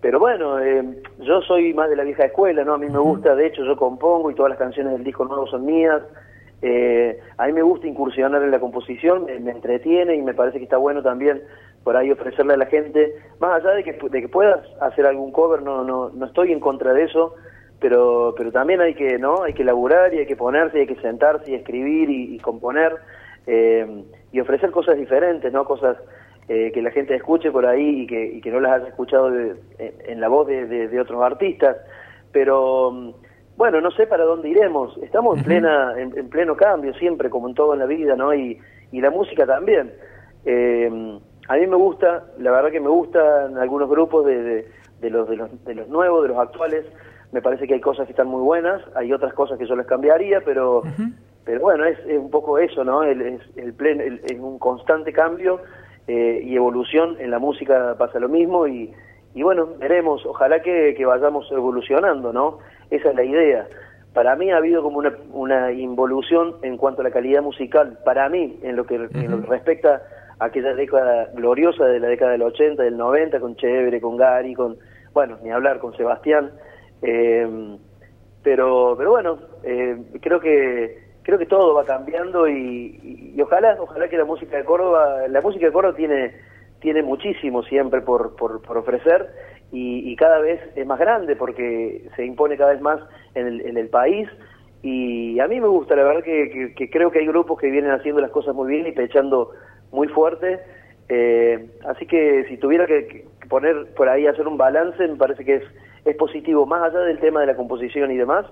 pero 0.00 0.18
bueno, 0.18 0.58
eh, 0.60 1.02
yo 1.20 1.42
soy 1.42 1.74
más 1.74 1.88
de 1.88 1.96
la 1.96 2.02
vieja 2.02 2.24
escuela, 2.24 2.64
¿no? 2.64 2.74
A 2.74 2.78
mí 2.78 2.88
me 2.88 2.98
gusta, 2.98 3.36
de 3.36 3.46
hecho, 3.46 3.64
yo 3.64 3.76
compongo 3.76 4.30
y 4.30 4.34
todas 4.34 4.50
las 4.50 4.58
canciones 4.58 4.92
del 4.94 5.04
disco 5.04 5.24
nuevo 5.24 5.46
son 5.46 5.64
mías. 5.64 6.02
a 7.38 7.46
mí 7.46 7.52
me 7.52 7.62
gusta 7.62 7.86
incursionar 7.86 8.42
en 8.42 8.50
la 8.50 8.60
composición, 8.60 9.26
me 9.26 9.50
entretiene 9.50 10.16
y 10.16 10.22
me 10.22 10.34
parece 10.34 10.58
que 10.58 10.64
está 10.64 10.76
bueno 10.76 11.02
también 11.02 11.42
por 11.84 11.96
ahí 11.96 12.10
ofrecerle 12.10 12.54
a 12.54 12.58
la 12.58 12.66
gente, 12.66 13.14
más 13.40 13.60
allá 13.60 13.74
de 13.74 13.84
que, 13.84 13.92
de 13.92 14.20
que 14.20 14.28
puedas 14.28 14.60
hacer 14.80 15.06
algún 15.06 15.32
cover, 15.32 15.62
no, 15.62 15.84
no, 15.84 16.10
no 16.10 16.26
estoy 16.26 16.52
en 16.52 16.60
contra 16.60 16.92
de 16.92 17.04
eso, 17.04 17.34
pero, 17.80 18.34
pero 18.36 18.52
también 18.52 18.80
hay 18.80 18.94
que, 18.94 19.18
¿no? 19.18 19.42
Hay 19.42 19.54
que 19.54 19.64
laburar 19.64 20.14
y 20.14 20.18
hay 20.18 20.26
que 20.26 20.36
ponerse, 20.36 20.78
y 20.78 20.80
hay 20.82 20.86
que 20.86 21.00
sentarse 21.00 21.50
y 21.50 21.54
escribir 21.54 22.08
y, 22.08 22.38
componer 22.38 22.96
eh, 23.46 24.04
y 24.30 24.40
ofrecer 24.40 24.70
cosas 24.70 24.96
diferentes, 24.96 25.52
¿no? 25.52 25.64
Cosas 25.64 25.96
eh, 26.48 26.70
que 26.72 26.80
la 26.80 26.92
gente 26.92 27.16
escuche 27.16 27.50
por 27.50 27.66
ahí 27.66 28.02
y 28.02 28.06
que, 28.06 28.24
y 28.24 28.40
que 28.40 28.52
no 28.52 28.60
las 28.60 28.72
haya 28.80 28.88
escuchado 28.88 29.32
en 29.78 30.20
la 30.20 30.28
voz 30.28 30.46
de, 30.46 30.66
de, 30.66 31.00
otros 31.00 31.20
artistas. 31.22 31.76
Pero 32.30 33.14
bueno, 33.56 33.80
no 33.80 33.90
sé 33.90 34.06
para 34.06 34.24
dónde 34.24 34.48
iremos. 34.48 34.96
Estamos 34.98 35.38
en 35.38 35.44
plena, 35.44 35.94
en, 35.98 36.28
pleno 36.28 36.56
cambio 36.56 36.94
siempre, 36.94 37.30
como 37.30 37.48
en 37.48 37.54
todo 37.54 37.72
en 37.72 37.80
la 37.80 37.86
vida, 37.86 38.14
¿no? 38.14 38.32
Y, 38.32 38.60
y 38.92 39.00
la 39.00 39.10
música 39.10 39.44
también. 39.44 39.92
Eh, 40.44 41.18
a 41.48 41.56
mí 41.56 41.66
me 41.66 41.76
gusta, 41.76 42.24
la 42.38 42.52
verdad 42.52 42.70
que 42.70 42.80
me 42.80 42.88
gustan 42.88 43.58
algunos 43.58 43.88
grupos 43.88 44.24
de, 44.26 44.66
de, 45.00 45.10
los, 45.10 45.28
de, 45.28 45.36
los, 45.36 45.64
de 45.64 45.74
los 45.74 45.88
nuevos, 45.88 46.22
de 46.22 46.28
los 46.28 46.38
actuales. 46.38 46.86
Me 47.32 47.42
parece 47.42 47.66
que 47.66 47.74
hay 47.74 47.80
cosas 47.80 48.06
que 48.06 48.12
están 48.12 48.28
muy 48.28 48.42
buenas, 48.42 48.82
hay 48.94 49.12
otras 49.12 49.32
cosas 49.34 49.58
que 49.58 49.66
yo 49.66 49.74
les 49.74 49.86
cambiaría, 49.86 50.42
pero, 50.44 50.82
pero 51.44 51.60
bueno, 51.60 51.84
es, 51.86 51.98
un 52.06 52.30
poco 52.30 52.58
eso, 52.58 52.84
¿no? 52.84 53.02
El, 53.02 53.22
es, 53.22 53.40
el 53.56 53.74
es 54.24 54.38
un 54.38 54.58
constante 54.58 55.12
cambio 55.12 55.60
eh, 56.06 56.42
y 56.44 56.54
evolución. 56.54 57.16
En 57.18 57.30
la 57.30 57.38
música 57.38 57.96
pasa 57.98 58.20
lo 58.20 58.28
mismo 58.28 58.66
y, 58.66 58.92
y 59.34 59.42
bueno, 59.42 59.66
veremos. 59.78 60.24
Ojalá 60.26 60.60
que, 60.60 60.94
que 60.94 61.06
vayamos 61.06 61.50
evolucionando, 61.50 62.32
¿no? 62.32 62.58
Esa 62.90 63.10
es 63.10 63.16
la 63.16 63.24
idea. 63.24 63.66
Para 64.12 64.36
mí 64.36 64.52
ha 64.52 64.58
habido 64.58 64.82
como 64.82 64.98
una, 64.98 65.16
una 65.32 65.72
involución 65.72 66.56
en 66.62 66.76
cuanto 66.76 67.00
a 67.00 67.04
la 67.04 67.10
calidad 67.10 67.42
musical, 67.42 67.98
para 68.04 68.28
mí, 68.28 68.60
en 68.62 68.76
lo 68.76 68.84
que, 68.84 68.96
en 68.96 69.30
lo 69.30 69.40
que 69.40 69.46
respecta 69.46 70.02
aquella 70.44 70.74
década 70.74 71.30
gloriosa 71.34 71.84
de 71.86 72.00
la 72.00 72.08
década 72.08 72.32
del 72.32 72.42
80, 72.42 72.82
del 72.82 72.96
90, 72.96 73.40
con 73.40 73.56
Chévere, 73.56 74.00
con 74.00 74.16
Gary, 74.16 74.54
con, 74.54 74.76
bueno, 75.12 75.38
ni 75.42 75.50
hablar, 75.50 75.78
con 75.78 75.96
Sebastián. 75.96 76.50
Eh, 77.02 77.76
pero, 78.42 78.94
pero 78.96 79.10
bueno, 79.10 79.38
eh, 79.62 79.96
creo 80.20 80.40
que 80.40 81.02
creo 81.22 81.38
que 81.38 81.46
todo 81.46 81.74
va 81.74 81.84
cambiando 81.84 82.48
y, 82.48 83.36
ojalá, 83.40 83.76
ojalá 83.80 84.08
que 84.08 84.16
la 84.16 84.24
música 84.24 84.56
de 84.56 84.64
Córdoba, 84.64 85.28
la 85.28 85.40
música 85.40 85.66
de 85.66 85.72
Córdoba 85.72 85.96
tiene 85.96 86.34
tiene 86.80 87.02
muchísimo 87.02 87.62
siempre 87.62 88.00
por, 88.00 88.34
por, 88.34 88.76
ofrecer 88.76 89.30
y, 89.70 90.16
cada 90.16 90.40
vez 90.40 90.60
es 90.74 90.84
más 90.84 90.98
grande 90.98 91.36
porque 91.36 92.08
se 92.16 92.26
impone 92.26 92.56
cada 92.56 92.72
vez 92.72 92.80
más 92.82 93.00
en 93.34 93.46
el, 93.46 93.60
en 93.60 93.76
el 93.76 93.88
país 93.88 94.28
y 94.82 95.38
a 95.38 95.46
mí 95.46 95.60
me 95.60 95.68
gusta, 95.68 95.94
la 95.94 96.02
verdad 96.02 96.24
que, 96.24 96.74
que, 96.76 96.90
creo 96.90 97.12
que 97.12 97.20
hay 97.20 97.26
grupos 97.26 97.58
que 97.60 97.70
vienen 97.70 97.92
haciendo 97.92 98.20
las 98.20 98.32
cosas 98.32 98.52
muy 98.54 98.68
bien 98.68 98.86
y 98.88 98.92
pechando 98.92 99.52
muy 99.92 100.08
fuerte. 100.08 100.60
Eh, 101.08 101.70
así 101.86 102.06
que 102.06 102.44
si 102.48 102.56
tuviera 102.56 102.86
que, 102.86 103.26
poner 103.48 103.92
por 103.94 104.08
ahí, 104.08 104.26
hacer 104.26 104.48
un 104.48 104.56
balance, 104.56 105.06
me 105.06 105.16
parece 105.16 105.44
que 105.44 105.56
es, 105.56 105.62
es 106.04 106.16
positivo, 106.16 106.66
más 106.66 106.82
allá 106.82 107.00
del 107.00 107.20
tema 107.20 107.40
de 107.40 107.46
la 107.46 107.56
composición 107.56 108.10
y 108.10 108.16
demás, 108.16 108.46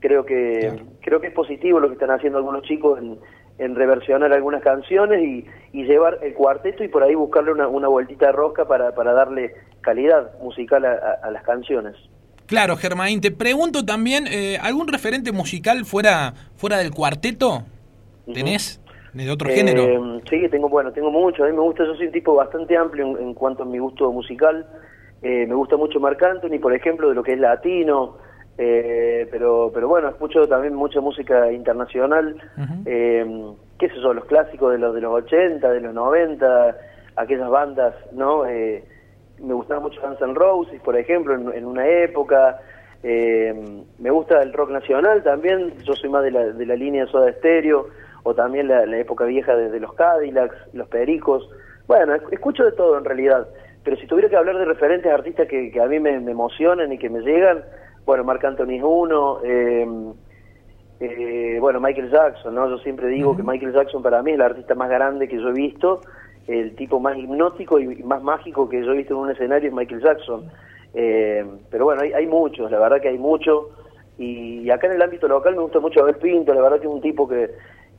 creo 0.00 0.24
que 0.26 0.72
creo 1.02 1.20
que 1.20 1.28
es 1.28 1.32
positivo 1.32 1.78
lo 1.78 1.88
que 1.88 1.94
están 1.94 2.10
haciendo 2.10 2.38
algunos 2.38 2.62
chicos 2.62 2.98
en, 2.98 3.18
en 3.58 3.76
reversionar 3.76 4.32
algunas 4.32 4.62
canciones 4.62 5.22
y, 5.22 5.46
y, 5.72 5.84
llevar 5.84 6.18
el 6.22 6.34
cuarteto 6.34 6.82
y 6.82 6.88
por 6.88 7.02
ahí 7.02 7.14
buscarle 7.14 7.52
una, 7.52 7.68
una 7.68 7.88
vueltita 7.88 8.26
de 8.26 8.32
rosca 8.32 8.66
para, 8.66 8.94
para 8.94 9.12
darle 9.12 9.54
calidad 9.82 10.38
musical 10.40 10.84
a 10.84 11.30
las 11.30 11.42
canciones. 11.44 11.96
Claro, 12.50 12.76
Germain, 12.76 13.20
te 13.20 13.30
pregunto 13.30 13.84
también, 13.84 14.26
eh, 14.26 14.58
¿algún 14.60 14.88
referente 14.88 15.30
musical 15.30 15.84
fuera, 15.84 16.34
fuera 16.56 16.78
del 16.78 16.90
cuarteto? 16.90 17.62
¿Tenés? 18.34 18.79
¿De 19.12 19.30
otro 19.30 19.48
género? 19.48 19.82
Eh, 19.82 20.22
sí, 20.28 20.48
tengo, 20.48 20.68
bueno, 20.68 20.92
tengo 20.92 21.10
mucho. 21.10 21.44
A 21.44 21.46
mí 21.46 21.52
me 21.52 21.60
gusta, 21.60 21.84
yo 21.84 21.94
soy 21.94 22.06
un 22.06 22.12
tipo 22.12 22.34
bastante 22.34 22.76
amplio 22.76 23.18
en, 23.18 23.34
cuanto 23.34 23.62
a 23.62 23.66
mi 23.66 23.78
gusto 23.78 24.10
musical. 24.12 24.66
Eh, 25.22 25.46
me 25.46 25.54
gusta 25.54 25.76
mucho 25.76 26.00
Marc 26.00 26.22
Anthony, 26.22 26.58
por 26.60 26.74
ejemplo, 26.74 27.08
de 27.08 27.14
lo 27.14 27.22
que 27.22 27.32
es 27.32 27.38
latino. 27.38 28.18
pero, 28.56 29.70
pero 29.72 29.88
bueno, 29.88 30.08
escucho 30.08 30.46
también 30.46 30.74
mucha 30.74 31.00
música 31.00 31.50
internacional. 31.52 32.36
¿Qué 32.84 33.88
sé 33.88 33.94
yo? 34.02 34.12
Los 34.12 34.26
clásicos 34.26 34.72
de 34.72 34.78
los, 34.78 34.94
de 34.94 35.00
los 35.00 35.12
80, 35.24 35.70
de 35.70 35.80
los 35.80 35.94
90, 35.94 36.76
aquellas 37.16 37.48
bandas, 37.48 37.94
¿no? 38.12 38.44
me 39.42 39.54
gustaba 39.54 39.80
mucho 39.80 40.00
Guns 40.00 40.20
N' 40.20 40.34
Roses, 40.34 40.80
por 40.80 40.96
ejemplo, 40.96 41.34
en, 41.34 41.64
una 41.64 41.86
época. 41.86 42.60
Eh, 43.02 43.54
me 43.98 44.10
gusta 44.10 44.42
el 44.42 44.52
rock 44.52 44.70
nacional 44.70 45.22
también, 45.22 45.72
yo 45.84 45.94
soy 45.94 46.10
más 46.10 46.22
de 46.22 46.30
la, 46.30 46.44
de 46.46 46.66
la 46.66 46.76
línea 46.76 47.06
Soda 47.06 47.32
Stereo, 47.32 47.86
o 48.22 48.34
también 48.34 48.68
la, 48.68 48.84
época 48.98 49.24
vieja 49.24 49.56
de, 49.56 49.80
los 49.80 49.94
Cadillacs, 49.94 50.56
los 50.72 50.88
Pericos. 50.88 51.48
Bueno, 51.86 52.14
escucho 52.30 52.64
de 52.64 52.72
todo 52.72 52.98
en 52.98 53.04
realidad, 53.04 53.48
pero 53.84 53.96
si 53.96 54.06
tuviera 54.06 54.28
que 54.28 54.36
hablar 54.36 54.58
de 54.58 54.64
referentes 54.64 55.10
artistas 55.12 55.48
que, 55.48 55.72
a 55.80 55.86
mí 55.86 55.98
me, 56.00 56.14
emocionan 56.14 56.92
y 56.92 56.98
que 56.98 57.10
me 57.10 57.20
llegan, 57.20 57.64
bueno, 58.04 58.24
Marc 58.24 58.44
Anthony 58.44 58.76
es 58.76 58.82
uno, 58.84 59.40
eh, 59.42 59.86
eh, 61.00 61.58
bueno, 61.60 61.80
Michael 61.80 62.10
Jackson, 62.10 62.54
¿no? 62.54 62.68
Yo 62.68 62.78
siempre 62.78 63.08
digo 63.08 63.36
que 63.36 63.42
Michael 63.42 63.72
Jackson 63.72 64.02
para 64.02 64.22
mí 64.22 64.32
es 64.32 64.36
el 64.36 64.42
artista 64.42 64.74
más 64.74 64.90
grande 64.90 65.28
que 65.28 65.38
yo 65.38 65.48
he 65.48 65.52
visto, 65.52 66.02
el 66.46 66.74
tipo 66.74 67.00
más 67.00 67.16
hipnótico 67.16 67.78
y 67.78 68.02
más 68.02 68.22
mágico 68.22 68.68
que 68.68 68.84
yo 68.84 68.92
he 68.92 68.96
visto 68.96 69.14
en 69.14 69.20
un 69.20 69.30
escenario 69.30 69.68
es 69.68 69.74
Michael 69.74 70.02
Jackson. 70.02 70.50
Eh, 70.92 71.44
pero 71.70 71.84
bueno, 71.84 72.02
hay, 72.02 72.12
hay 72.12 72.26
muchos, 72.26 72.70
la 72.70 72.78
verdad 72.78 73.00
que 73.00 73.08
hay 73.08 73.18
muchos. 73.18 73.66
Y, 74.18 74.70
acá 74.70 74.86
en 74.86 74.94
el 74.94 75.02
ámbito 75.02 75.26
local 75.28 75.54
me 75.54 75.62
gusta 75.62 75.80
mucho 75.80 76.00
Abel 76.02 76.16
Pinto, 76.16 76.52
la 76.52 76.60
verdad 76.60 76.78
que 76.78 76.86
es 76.86 76.92
un 76.92 77.00
tipo 77.00 77.26
que, 77.26 77.50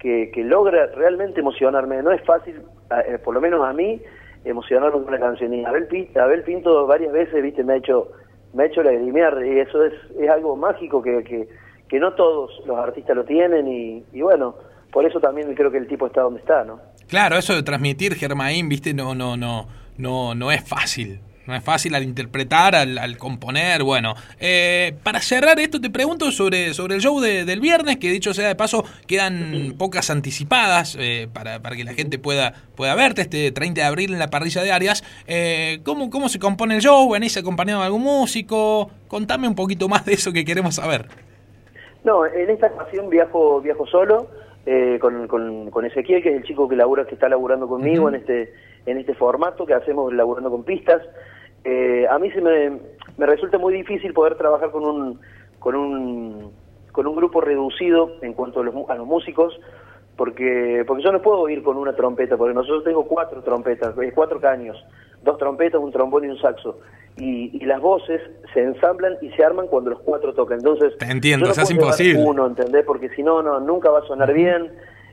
que, 0.01 0.43
logra 0.43 0.87
realmente 0.87 1.39
emocionarme. 1.39 2.01
No 2.01 2.11
es 2.11 2.21
fácil, 2.23 2.61
eh, 3.07 3.17
por 3.23 3.33
lo 3.33 3.41
menos 3.41 3.63
a 3.65 3.73
mí, 3.73 4.01
emocionarme 4.43 4.91
con 4.91 5.07
una 5.07 5.19
canción. 5.19 5.53
Y 5.53 5.63
Abel, 5.63 5.87
Abel 6.15 6.43
Pinto 6.43 6.87
varias 6.87 7.13
veces, 7.13 7.41
viste, 7.41 7.63
me 7.63 7.73
ha 7.73 7.77
hecho 7.77 8.11
me 8.53 8.63
ha 8.63 8.65
hecho 8.65 8.83
lagrimear 8.83 9.45
y 9.45 9.59
eso 9.59 9.85
es, 9.85 9.93
es 10.19 10.29
algo 10.29 10.55
mágico 10.57 11.01
que, 11.01 11.23
que, 11.23 11.47
que 11.87 11.99
no 11.99 12.13
todos 12.15 12.51
los 12.65 12.77
artistas 12.77 13.15
lo 13.15 13.23
tienen 13.23 13.67
y, 13.67 14.03
y 14.11 14.21
bueno, 14.21 14.55
por 14.91 15.05
eso 15.05 15.19
también 15.19 15.53
creo 15.55 15.71
que 15.71 15.77
el 15.77 15.87
tipo 15.87 16.07
está 16.07 16.21
donde 16.21 16.41
está, 16.41 16.63
¿no? 16.65 16.79
Claro, 17.07 17.37
eso 17.37 17.55
de 17.55 17.63
transmitir 17.63 18.15
Germain, 18.15 18.67
viste, 18.67 18.93
no, 18.93 19.15
no, 19.15 19.37
no, 19.37 19.67
no, 19.97 20.35
no 20.35 20.51
es 20.51 20.67
fácil. 20.67 21.19
No 21.51 21.57
es 21.57 21.63
fácil 21.65 21.93
al 21.95 22.03
interpretar, 22.03 22.75
al, 22.75 23.17
componer. 23.17 23.83
Bueno, 23.83 24.15
eh, 24.39 24.93
para 25.03 25.19
cerrar 25.19 25.59
esto, 25.59 25.81
te 25.81 25.89
pregunto 25.89 26.31
sobre, 26.31 26.73
sobre 26.73 26.95
el 26.95 27.01
show 27.01 27.19
del 27.19 27.59
viernes, 27.59 27.97
que 27.97 28.09
dicho 28.09 28.33
sea 28.33 28.47
de 28.47 28.55
paso, 28.55 28.85
quedan 29.05 29.73
pocas 29.77 30.09
anticipadas 30.09 30.95
eh, 30.97 31.27
para, 31.33 31.61
para, 31.61 31.75
que 31.75 31.83
la 31.83 31.93
gente 31.93 32.19
pueda, 32.19 32.53
pueda 32.77 32.95
verte 32.95 33.23
este 33.23 33.51
30 33.51 33.81
de 33.81 33.85
abril 33.85 34.13
en 34.13 34.19
la 34.19 34.29
parrilla 34.29 34.63
de 34.63 34.71
Arias. 34.71 35.03
Eh, 35.27 35.81
¿cómo, 35.83 36.09
¿Cómo 36.09 36.29
se 36.29 36.39
compone 36.39 36.75
el 36.75 36.81
show? 36.81 37.11
¿Venís 37.11 37.35
acompañado 37.35 37.81
de 37.81 37.87
algún 37.87 38.03
músico? 38.03 38.89
Contame 39.09 39.49
un 39.49 39.55
poquito 39.55 39.89
más 39.89 40.05
de 40.05 40.13
eso 40.13 40.31
que 40.31 40.45
queremos 40.45 40.75
saber. 40.75 41.07
No, 42.05 42.25
en 42.25 42.49
esta 42.49 42.67
ocasión 42.67 43.09
viajo, 43.09 43.59
viajo 43.59 43.85
solo 43.87 44.29
eh, 44.65 44.99
con, 45.01 45.27
con, 45.27 45.85
Ezequiel, 45.85 46.23
que 46.23 46.29
es 46.29 46.37
el 46.37 46.43
chico 46.43 46.69
que 46.69 46.77
labura, 46.77 47.03
que 47.05 47.15
está 47.15 47.27
laburando 47.27 47.67
conmigo 47.67 48.07
en 48.07 48.15
este 48.15 48.53
en 48.85 48.97
este 48.97 49.13
formato 49.13 49.65
que 49.65 49.73
hacemos 49.73 50.13
laburando 50.13 50.49
con 50.49 50.63
pistas. 50.63 51.01
Eh, 51.63 52.07
a 52.09 52.17
mí 52.19 52.31
se 52.31 52.41
me, 52.41 52.79
me 53.17 53.25
resulta 53.25 53.57
muy 53.57 53.73
difícil 53.73 54.13
poder 54.13 54.35
trabajar 54.35 54.71
con 54.71 54.83
un 54.83 55.19
con 55.59 55.75
un 55.75 56.51
con 56.91 57.07
un 57.07 57.15
grupo 57.15 57.39
reducido 57.39 58.17
en 58.21 58.33
cuanto 58.33 58.59
a 58.61 58.63
los, 58.63 58.89
a 58.89 58.95
los 58.95 59.07
músicos, 59.07 59.59
porque 60.15 60.83
porque 60.87 61.03
yo 61.03 61.11
no 61.11 61.21
puedo 61.21 61.47
ir 61.49 61.63
con 61.63 61.77
una 61.77 61.95
trompeta, 61.95 62.37
porque 62.37 62.53
nosotros 62.53 62.83
tengo 62.83 63.05
cuatro 63.05 63.41
trompetas, 63.43 63.97
eh, 63.99 64.11
cuatro 64.13 64.39
caños, 64.39 64.77
dos 65.23 65.37
trompetas, 65.37 65.79
un 65.79 65.91
trombón 65.91 66.25
y 66.25 66.27
un 66.27 66.39
saxo 66.39 66.79
y, 67.17 67.65
las 67.65 67.81
voces 67.81 68.21
se 68.53 68.61
ensamblan 68.61 69.17
y 69.21 69.29
se 69.31 69.43
arman 69.43 69.67
cuando 69.67 69.91
los 69.91 69.99
cuatro 69.99 70.33
tocan. 70.33 70.57
Entonces, 70.59 70.97
Te 70.97 71.05
entiendo, 71.05 71.49
eso 71.49 71.61
es 71.61 71.71
imposible. 71.71 72.23
Uno, 72.23 72.47
¿entendés? 72.47 72.83
Porque 72.85 73.09
si 73.09 73.23
no, 73.23 73.41
no 73.41 73.59
nunca 73.59 73.89
va 73.89 73.99
a 73.99 74.03
sonar 74.03 74.33
bien. 74.33 74.71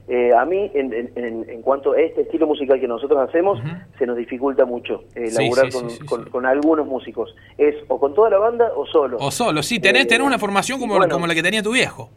Eh, 0.09 0.33
a 0.35 0.45
mí, 0.47 0.71
en, 0.75 1.12
en, 1.17 1.62
cuanto 1.62 1.93
a 1.93 2.00
este 2.00 2.23
estilo 2.23 2.47
musical 2.47 2.81
que 2.81 2.88
nosotros 2.88 3.29
hacemos, 3.29 3.61
se 3.99 4.07
nos 4.07 4.17
dificulta 4.17 4.65
mucho 4.65 5.05
eh, 5.15 5.31
laburar 5.31 5.69
con, 6.07 6.25
con, 6.31 6.47
algunos 6.47 6.87
músicos. 6.87 7.35
Es 7.59 7.75
o 7.88 8.00
con 8.00 8.15
toda 8.15 8.31
la 8.31 8.38
banda 8.38 8.73
o 8.75 8.87
solo. 8.87 9.19
O 9.21 9.31
solo, 9.31 9.62
sí, 9.62 9.81
tenés, 9.81 10.07
tenés 10.07 10.27
una 10.27 10.38
formación 10.38 10.81
como, 10.81 10.99
como 11.09 11.27
la 11.27 11.35
que 11.35 11.43
tenía 11.43 11.62
tu 11.62 11.73
viejo. 11.73 12.09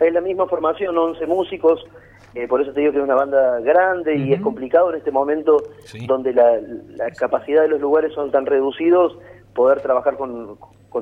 Es 0.00 0.12
la 0.12 0.22
misma 0.22 0.46
formación, 0.46 0.96
11 0.96 1.26
músicos, 1.26 1.84
eh, 2.36 2.46
por 2.46 2.60
eso 2.60 2.70
te 2.70 2.80
digo 2.80 2.92
que 2.92 2.98
es 2.98 3.04
una 3.04 3.14
banda 3.14 3.60
grande 3.60 4.14
y 4.14 4.34
es 4.34 4.42
complicado 4.42 4.90
en 4.90 4.96
este 4.96 5.10
momento 5.10 5.56
donde 6.06 6.34
la, 6.34 6.60
capacidad 7.16 7.62
de 7.62 7.68
los 7.68 7.80
lugares 7.80 8.12
son 8.12 8.30
tan 8.30 8.44
reducidos, 8.44 9.16
poder 9.54 9.80
trabajar 9.80 10.18
con, 10.18 10.58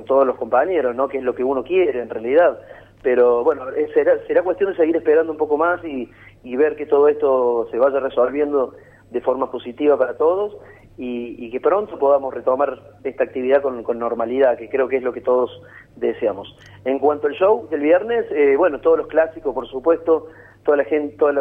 todos 0.07 0.27
los 0.27 0.37
compañeros, 0.37 0.95
¿no? 0.95 1.09
Que 1.09 1.19
es 1.19 1.25
lo 1.25 1.35
que 1.35 1.43
uno 1.43 1.65
quiere 1.65 2.03
en 2.03 2.09
realidad. 2.09 2.59
Pero 3.05 3.45
bueno, 3.45 3.67
será, 3.93 4.19
será 4.27 4.43
cuestión 4.43 4.71
de 4.71 4.77
seguir 4.77 4.97
esperando 4.97 5.31
un 5.31 5.37
poco 5.37 5.59
más 5.59 5.79
y, 5.85 6.11
ver 6.57 6.75
que 6.75 6.87
todo 6.87 7.07
esto 7.09 7.69
se 7.71 7.77
vaya 7.77 8.01
resolviendo 8.01 8.75
de 9.11 9.21
forma 9.21 9.51
positiva 9.51 9.99
para 9.99 10.17
todos 10.17 10.57
y, 10.97 11.51
que 11.51 11.61
pronto 11.61 11.99
podamos 11.99 12.33
retomar 12.33 12.81
esta 13.05 13.25
actividad 13.25 13.61
con, 13.61 13.99
normalidad, 13.99 14.57
que 14.57 14.71
creo 14.71 14.89
que 14.89 14.97
es 14.97 15.03
lo 15.03 15.13
que 15.13 15.21
todos 15.21 15.51
deseamos. 15.97 16.57
En 16.87 16.99
cuanto 16.99 17.27
al 17.27 17.35
show 17.35 17.69
del 17.69 17.83
viernes, 17.83 18.25
eh, 18.31 18.57
bueno, 18.57 18.81
todos 18.81 18.97
los 18.97 19.09
clásicos, 19.09 19.55
por 19.55 19.69
supuesto, 19.69 20.29
toda 20.65 20.79
la 20.79 20.85
gente, 20.85 21.15
todas 21.19 21.35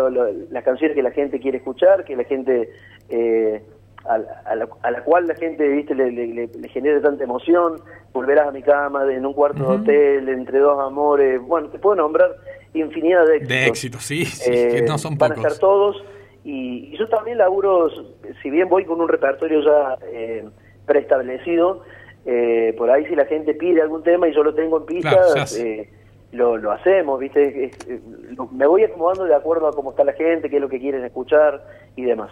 las 0.52 0.64
canciones 0.66 0.96
que 0.96 1.04
la 1.04 1.12
gente 1.12 1.40
quiere 1.40 1.60
escuchar, 1.60 2.04
que 2.04 2.18
la 2.18 2.26
gente 2.26 2.72
eh, 3.08 3.64
a, 4.06 4.18
la, 4.18 4.68
a, 4.82 4.92
la, 4.92 5.04
cual 5.04 5.28
la 5.28 5.36
gente 5.36 5.68
viste 5.68 5.96
le, 5.96 6.12
le, 6.12 6.70
genera 6.70 7.02
tanta 7.02 7.24
emoción, 7.24 7.80
volverás 8.12 8.48
a 8.48 8.52
mi 8.52 8.62
cama 8.62 9.12
en 9.12 9.26
un 9.26 9.34
cuarto 9.34 9.64
de 9.64 9.76
hotel, 9.78 10.30
entre 10.30 10.60
dos 10.60 10.80
amores, 10.80 11.42
bueno, 11.42 11.70
te 11.70 11.80
puedo 11.80 11.96
nombrar 11.96 12.36
infinidad 12.74 13.26
de 13.26 13.38
éxitos. 13.38 13.50
De 13.50 13.66
éxitos, 13.66 14.04
sí, 14.04 14.26
que 14.46 14.82
no 14.82 14.98
son 14.98 15.18
pocos. 15.18 15.38
Van 15.38 15.46
a 15.46 15.48
estar 15.48 15.60
todos 15.60 16.04
y, 16.44 16.96
yo 16.98 17.08
también 17.08 17.38
laburo, 17.38 17.90
si 18.42 18.50
bien 18.50 18.68
voy 18.68 18.86
con 18.86 19.00
un 19.00 19.08
repertorio 19.08 19.62
ya 19.62 19.98
eh, 20.12 20.46
preestablecido, 20.86 21.84
eh, 22.26 22.74
por 22.78 22.90
ahí 22.90 23.06
si 23.06 23.16
la 23.16 23.26
gente 23.26 23.54
pide 23.54 23.82
algún 23.82 24.04
tema 24.04 24.28
y 24.28 24.34
yo 24.34 24.44
lo 24.44 24.54
tengo 24.54 24.78
en 24.78 24.86
pista, 24.86 25.46
lo, 26.32 26.58
lo 26.58 26.72
hacemos, 26.72 27.20
¿viste? 27.20 27.72
me 28.52 28.66
voy 28.66 28.84
acomodando 28.84 29.26
de 29.26 29.36
acuerdo 29.36 29.68
a 29.68 29.72
cómo 29.72 29.92
está 29.92 30.04
la 30.04 30.14
gente, 30.14 30.50
qué 30.50 30.56
es 30.56 30.62
lo 30.62 30.70
que 30.70 30.80
quieren 30.80 31.06
escuchar 31.06 31.64
y 31.96 32.04
demás. 32.04 32.32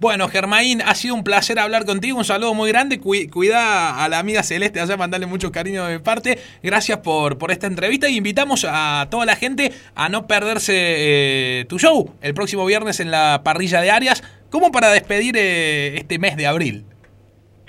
Bueno, 0.00 0.28
Germain, 0.28 0.80
ha 0.80 0.94
sido 0.94 1.14
un 1.14 1.22
placer 1.24 1.58
hablar 1.58 1.84
contigo. 1.84 2.16
Un 2.16 2.24
saludo 2.24 2.54
muy 2.54 2.70
grande. 2.70 2.98
cuida 3.00 4.02
a 4.02 4.08
la 4.08 4.18
amiga 4.18 4.42
Celeste 4.42 4.80
allá, 4.80 4.96
mandarle 4.96 5.26
mucho 5.26 5.52
cariño 5.52 5.84
de 5.84 5.98
mi 5.98 6.02
parte. 6.02 6.38
Gracias 6.62 7.00
por, 7.00 7.36
por 7.36 7.50
esta 7.50 7.66
entrevista 7.66 8.08
y 8.08 8.16
invitamos 8.16 8.66
a 8.66 9.08
toda 9.10 9.26
la 9.26 9.36
gente 9.36 9.72
a 9.94 10.08
no 10.08 10.26
perderse 10.26 10.72
eh, 10.74 11.64
tu 11.68 11.78
show 11.78 12.14
el 12.22 12.32
próximo 12.32 12.64
viernes 12.64 12.98
en 13.00 13.10
la 13.10 13.42
parrilla 13.44 13.82
de 13.82 13.90
Arias, 13.90 14.22
como 14.48 14.72
para 14.72 14.88
despedir 14.88 15.36
eh, 15.36 15.98
este 15.98 16.18
mes 16.18 16.34
de 16.38 16.46
abril. 16.46 16.86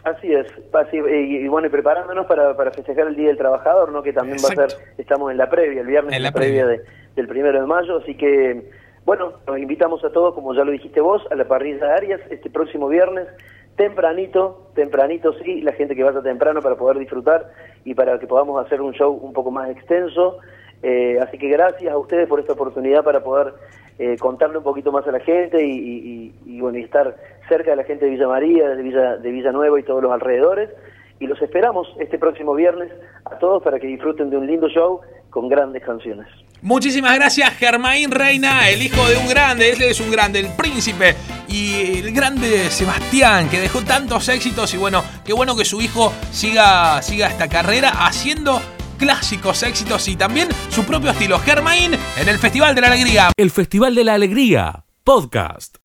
Así 0.05 0.33
es, 0.33 0.47
y, 0.93 1.47
bueno, 1.49 1.67
y 1.67 1.69
preparándonos 1.69 2.25
para, 2.27 2.55
para, 2.55 2.71
festejar 2.71 3.07
el 3.07 3.15
Día 3.15 3.27
del 3.27 3.37
Trabajador, 3.37 3.91
¿no? 3.91 4.01
que 4.01 4.13
también 4.13 4.37
va 4.37 4.63
a 4.63 4.69
ser, 4.69 4.79
estamos 4.97 5.29
en 5.31 5.37
la 5.37 5.47
previa, 5.49 5.81
el 5.81 5.87
viernes 5.87 6.15
en 6.15 6.23
la, 6.23 6.31
previa, 6.31 6.65
del 6.65 7.27
primero 7.27 7.61
de 7.61 7.67
mayo, 7.67 7.97
así 7.97 8.15
que, 8.15 8.71
bueno, 9.05 9.33
nos 9.47 9.57
invitamos 9.57 10.03
a 10.03 10.11
todos, 10.11 10.33
como 10.33 10.53
ya 10.53 10.63
lo 10.63 10.71
dijiste 10.71 11.01
vos, 11.01 11.23
a 11.31 11.35
la 11.35 11.47
parrilla 11.47 11.85
de 11.85 11.93
Arias 11.93 12.21
este 12.29 12.49
próximo 12.49 12.87
viernes, 12.87 13.27
tempranito, 13.75 14.69
tempranito 14.75 15.33
sí, 15.43 15.61
la 15.61 15.73
gente 15.73 15.95
que 15.95 16.03
vaya 16.03 16.21
temprano 16.21 16.61
para 16.61 16.75
poder 16.75 16.99
disfrutar 16.99 17.51
y 17.83 17.95
para 17.95 18.19
que 18.19 18.27
podamos 18.27 18.63
hacer 18.63 18.81
un 18.81 18.93
show 18.93 19.11
un 19.11 19.33
poco 19.33 19.49
más 19.49 19.69
extenso, 19.69 20.37
eh, 20.83 21.19
así 21.21 21.37
que 21.37 21.47
gracias 21.49 21.91
a 21.91 21.97
ustedes 21.97 22.27
por 22.27 22.39
esta 22.39 22.53
oportunidad 22.53 23.03
para 23.03 23.23
poder 23.23 23.53
eh, 23.99 24.17
contarle 24.17 24.57
un 24.57 24.63
poquito 24.63 24.91
más 24.91 25.07
a 25.07 25.11
la 25.11 25.19
gente 25.19 25.63
y, 25.63 26.59
bueno, 26.59 26.77
y 26.77 26.83
estar 26.83 27.15
cerca 27.47 27.71
de 27.71 27.77
la 27.77 27.83
gente 27.83 28.05
de 28.05 28.11
Villa 28.11 28.27
María, 28.27 28.69
de 28.69 28.81
Villa, 28.81 29.17
de 29.17 29.31
Villanueva 29.31 29.79
y 29.79 29.83
todos 29.83 30.01
los 30.01 30.11
alrededores. 30.11 30.69
Y 31.21 31.27
los 31.27 31.41
esperamos 31.41 31.87
este 31.99 32.17
próximo 32.17 32.55
viernes 32.55 32.91
a 33.25 33.37
todos 33.37 33.61
para 33.61 33.79
que 33.79 33.85
disfruten 33.87 34.29
de 34.29 34.37
un 34.37 34.47
lindo 34.47 34.67
show 34.67 34.99
con 35.29 35.47
grandes 35.47 35.83
canciones. 35.83 36.27
Muchísimas 36.63 37.15
gracias, 37.15 37.51
Germain 37.57 38.11
Reina, 38.11 38.69
el 38.69 38.81
hijo 38.81 39.07
de 39.07 39.17
un 39.17 39.27
grande, 39.27 39.71
él 39.71 39.81
es 39.83 39.99
un 39.99 40.11
grande, 40.11 40.39
el 40.39 40.47
príncipe 40.55 41.15
y 41.47 41.99
el 41.99 42.11
grande 42.11 42.69
Sebastián, 42.69 43.49
que 43.49 43.59
dejó 43.59 43.81
tantos 43.81 44.29
éxitos 44.29 44.73
y 44.73 44.77
bueno, 44.77 45.03
qué 45.25 45.33
bueno 45.33 45.55
que 45.55 45.63
su 45.63 45.79
hijo 45.81 46.11
siga, 46.31 47.01
siga 47.01 47.27
esta 47.27 47.47
carrera 47.47 47.89
haciendo 48.05 48.59
clásicos 48.97 49.63
éxitos 49.63 50.07
y 50.07 50.15
también 50.15 50.49
su 50.69 50.83
propio 50.85 51.11
estilo 51.11 51.39
Germain 51.39 51.93
en 52.17 52.29
el 52.29 52.37
Festival 52.37 52.75
de 52.75 52.81
la 52.81 52.87
Alegría. 52.87 53.31
El 53.37 53.49
Festival 53.49 53.95
de 53.95 54.03
la 54.03 54.13
Alegría, 54.15 54.85
podcast. 55.03 55.77